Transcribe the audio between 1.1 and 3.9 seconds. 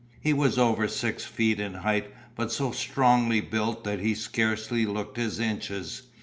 feet in height but so strongly built